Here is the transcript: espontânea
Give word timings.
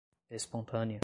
espontânea 0.31 0.99